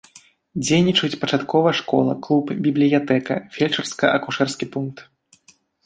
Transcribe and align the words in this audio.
Дзейнічаюць 0.63 1.19
пачатковая 1.25 1.75
школа, 1.81 2.17
клуб, 2.29 2.45
бібліятэка, 2.71 3.41
фельчарска-акушэрскі 3.55 4.65
пункт. 4.77 4.97